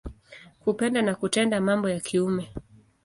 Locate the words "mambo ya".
1.61-1.99